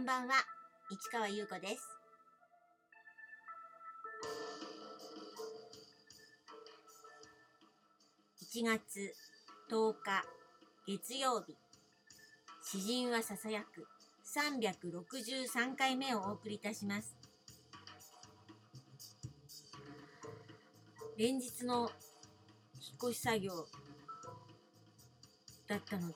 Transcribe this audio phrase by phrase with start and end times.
[0.00, 0.32] んばんは、
[0.90, 1.86] 市川優子です。
[8.56, 9.14] 1月
[9.70, 10.24] 10日
[10.86, 11.54] 月曜日、
[12.62, 13.86] 詩人はささやく
[14.24, 17.14] 363回目をお送りいたします。
[21.18, 21.90] 連日の
[22.80, 23.52] 引っ越し作業
[25.68, 26.14] だったので、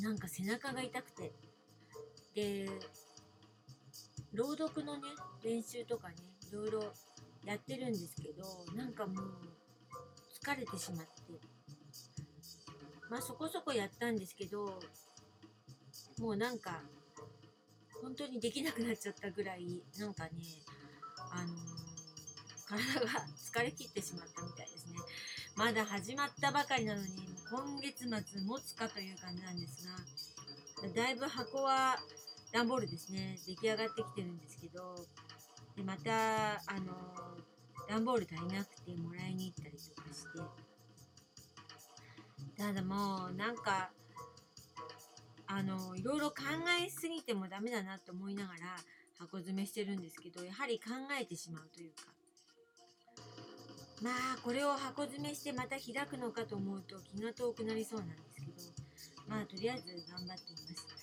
[0.00, 1.32] なんか背中が痛くて、
[2.34, 2.68] で、
[4.32, 5.02] 朗読のね、
[5.42, 6.14] 練習とかね、
[6.50, 6.92] いろいろ
[7.44, 9.16] やってるんですけど、なんかもう
[10.42, 11.12] 疲れてしまって、
[13.10, 14.80] まあそこそこやったんですけど、
[16.18, 16.80] もうなんか、
[18.02, 20.30] 本当にできなくなっちゃったぐらい、なんかね、
[21.30, 21.84] あのー
[22.66, 24.98] 体が 疲れ切ってしまったみたいですね。
[25.56, 27.08] まだ始まったばかりなのに、
[27.50, 31.98] 今月末持つかという感じなんですが、だいぶ箱は
[32.54, 34.94] 段ボールですね、出来上がってきてるんですけど、
[35.76, 36.94] でまた、あの
[37.88, 40.38] 段ボール足りなくてもらいに行ったりとかして、
[42.56, 43.90] ただもう、なんか、
[45.48, 46.44] あの、いろいろ考
[46.80, 48.58] えすぎてもダメだなと思いながら
[49.18, 52.02] 箱詰めしてるんですけど、やはり考えてしまうというか、
[54.00, 58.52] まあ、これを箱詰めしてまた開くのかと思うと気が遠くなりそうなんですけど、
[59.26, 60.93] まあ、とりあえず頑張っています。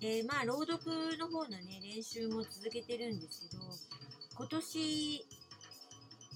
[0.00, 3.62] で、まあ、朗読の方のね、練習も続けてるんですけど、
[4.36, 5.26] 今年、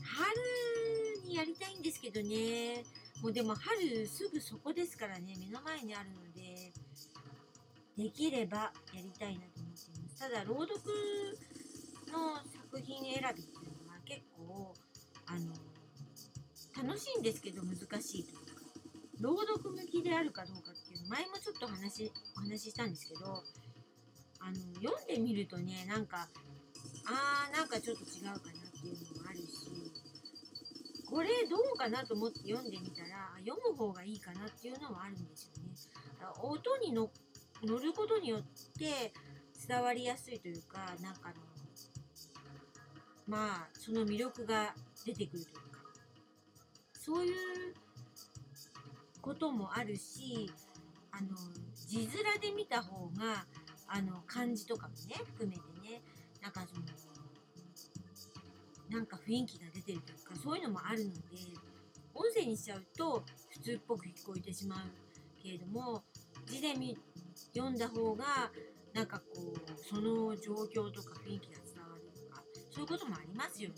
[0.04, 2.82] 春にやりたいんですけどね、
[3.22, 6.72] もうでも春すぐそこですからね、目の前にあるので、
[7.96, 10.18] できればやりたいなと思っています。
[10.18, 10.80] ただ、朗読
[12.10, 12.36] の
[12.72, 14.74] 作品選びっていうのは結構、
[15.26, 15.54] あの、
[16.88, 18.42] 楽しいんですけど難しいというか、
[19.20, 20.72] 朗読向きであるかどうか、
[21.12, 23.44] 前もちょっと話、お話ししたんですけど、
[24.40, 26.26] あの、読んでみるとね、なんか、
[27.04, 29.46] あー、なんかちょっと違うかなっていうのもあるし、
[31.04, 35.74] これどうかなと思って読んでみたら、読む方がいいかなっていうのもあるんですよね。
[36.18, 37.10] だから音にの
[37.62, 38.42] 乗ることによっ
[38.78, 39.12] て
[39.68, 41.34] 伝わりやすいというか、なんかあの、
[43.26, 45.80] まあ、その魅力が出てくるというか、
[46.94, 47.34] そういう
[49.20, 50.50] こともあるし、
[51.22, 51.36] あの、
[51.86, 52.08] 字面
[52.40, 53.46] で見た方が、
[53.86, 56.02] あの、漢字とかもね、含めてね、
[56.40, 56.82] なんかその、
[58.90, 61.20] なんか雰囲気が出てるというか、そういうのもあるので、
[62.14, 64.78] 音声にしちゃうと普通っぽく聞こえてしまう
[65.42, 66.02] けれども、
[66.46, 66.98] 字で見
[67.54, 68.50] 読んだ方が、
[68.92, 69.24] なんかこ
[69.54, 73.74] う、その状況とか雰囲気が伝わるとか、そういうこともありますよね。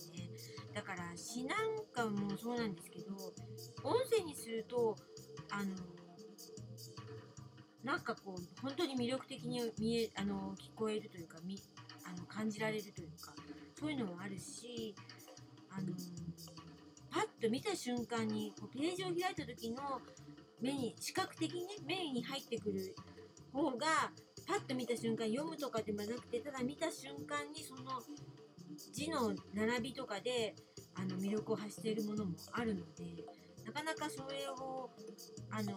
[0.73, 3.15] だから詩なんかもそうなんですけど、
[3.85, 4.97] 音声にすると、
[5.51, 5.75] あの、
[7.85, 11.61] なんかこう、本当に魅力的に見え、あの、聞こえるというか、み
[12.05, 13.35] あの感じられるというか、
[13.79, 14.95] そういうのもあるし、
[15.71, 15.89] あの、
[17.11, 20.01] パッと見た瞬間に、こうページを開いた時の
[20.63, 22.95] 目に、視覚的にね、目に入ってくる
[23.53, 23.87] 方が、
[24.47, 28.01] パッと見た瞬間、読むとかでもなくて、ただ見た瞬間にその
[28.93, 30.55] 字の並びとかで、
[30.95, 33.25] あの、魅力を発しているものもあるので、
[33.67, 34.89] なかなかそれを、
[35.51, 35.75] あの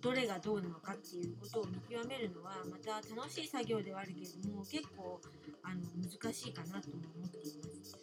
[0.00, 5.20] どれがどうなのかっていうことを見極めるのはまた楽しい作業ではあるけれども結構
[5.62, 7.98] あの難しいかなとも思っています。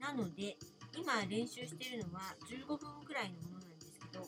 [0.00, 0.56] なので
[0.96, 4.20] 今練習しているのは15分くらいのものなんですけど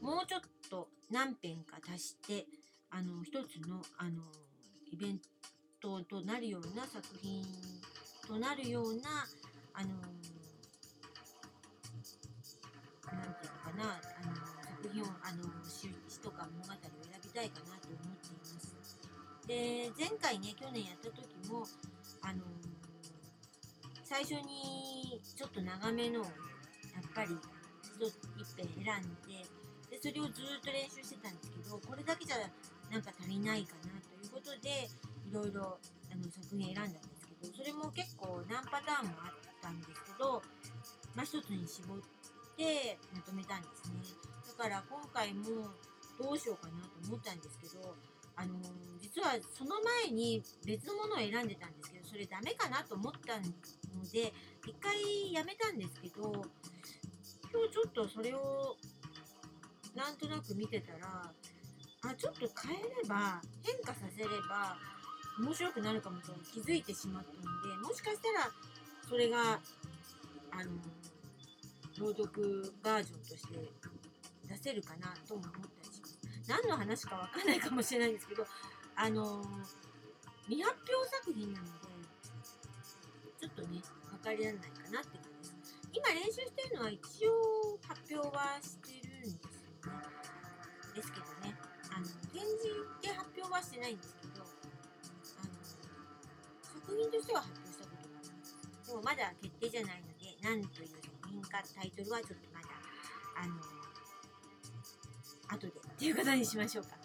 [0.00, 2.46] もうちょっと何編か足して
[2.90, 4.22] あの一つのあの
[4.92, 5.20] イベン
[5.80, 7.44] トとなるような作品
[8.26, 9.26] となるような
[9.74, 10.06] あのな
[13.18, 14.09] んていうのかな
[14.80, 18.80] 作品をあの詩詩とか物語を選びたいかなと思っています。
[19.46, 21.68] で前回ね去年やった時も
[22.22, 22.40] あの
[24.04, 27.36] 最初にちょっと長めのやっぱり
[28.00, 29.44] 一編選んで
[29.90, 32.36] でそれをずっと練習してたんですけどこれだけじゃ
[32.90, 34.88] なんか足りないかなということで
[35.28, 35.76] いろいろ
[36.10, 40.40] あの作品選んだんですけどそれも結構何パターンもあったんですけど、
[41.14, 42.19] まあ、一つに絞って
[43.14, 44.00] まとめたんですね。
[44.58, 45.44] だから今回も
[46.20, 47.94] どうしようかなと思ったんですけど、
[48.36, 53.42] あのー実はその前に別のものを選んでたんですけど、それダメかなと思ったの
[54.12, 54.32] で、
[54.64, 58.76] 一回やめたんですけど、今日ちょっとそれを
[59.96, 61.32] なんとなく見てたら、
[62.02, 64.76] あ、ちょっと変えれば、変化させれば
[65.40, 68.50] 面白くなるかもと気づいてしまったので、もしかしたら
[69.08, 69.60] それが、
[70.52, 70.70] あの
[72.00, 73.70] 朗読バージョンとして
[74.48, 76.18] 出せるかなとも思ったりします。
[76.48, 78.46] 何の話かわかんないかもしれないんですけど、
[78.96, 79.46] あのー
[80.50, 81.70] 未発表作品なので
[83.38, 83.78] ちょっとね
[84.10, 85.78] 分かりられないかなって感じです。
[85.94, 90.02] 今練習してるのは一応発表はしてるんですよね
[90.96, 91.54] ですけどね。
[91.94, 92.66] あの展示
[92.98, 98.58] で発表はしてないんですけどあの作品としては発表したことがあります。
[98.90, 100.99] でもまだ決定じゃないので何という
[101.30, 102.68] 品かタイトルはちょっとまだ
[103.42, 103.54] あの
[105.48, 106.96] 後でっていうことにしましょうか。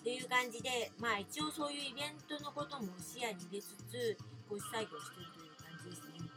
[0.00, 4.16] っていう感じでまあ一応そういうイベントのことも視野に入れつつ
[4.48, 6.30] ご作業してるという感じですね。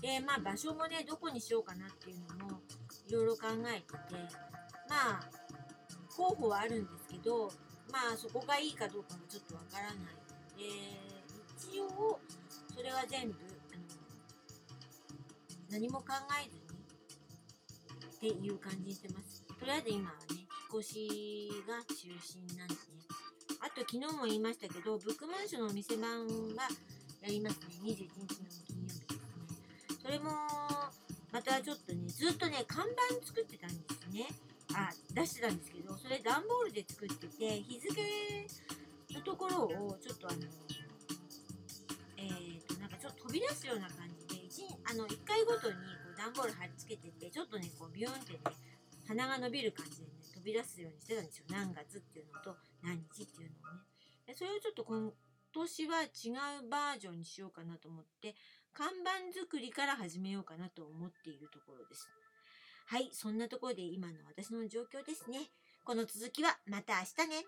[0.00, 2.60] でまあ場所もねどこにしようかなっていうのも
[3.06, 3.98] いろいろ考えてて
[4.88, 5.30] まあ
[6.16, 7.52] 候補はあるんですけど
[7.92, 10.04] まあそこがいいかどうかもちょっとわからないの
[10.56, 10.64] で
[11.58, 12.18] 一応
[12.74, 13.36] それは全部
[15.70, 16.06] 何も考
[16.44, 19.44] えずにっていう感じにしてます。
[19.58, 22.74] とりあえず今はね引っ越しが中心なんで。
[22.74, 22.96] すね
[23.60, 26.68] あと昨日も言いましたけどブックマンションのお店番は
[27.22, 27.66] やりますね。
[27.82, 29.18] 21日の金曜日ですね。
[30.02, 30.30] それも
[31.32, 34.26] またちょっとねずっとね看板作ってたんですね。
[34.74, 38.02] あ出してたんですけどそれ段ボールで作ってて日付
[39.14, 40.38] のところをちょっとあの
[42.18, 44.05] えー、となんかちょっと飛び出すような感じ
[44.84, 48.40] あの1回ごとにこう段ボール貼り付けててちょっとねこうビューンってね
[49.08, 51.44] 鼻が伸びる感じでね飛び出すようにしてたんですよ。
[51.50, 54.34] 何月っていうのと何日っていうのをね。
[54.34, 55.12] それをちょっと今
[55.52, 56.06] 年は違
[56.64, 58.34] うバージョンにしようかなと思って
[58.72, 62.10] 看板作りから始めようかなと思っているところです。
[62.86, 65.50] はいそんなところで今の私の状況ですね。
[65.84, 67.46] この続きはまた明日ね。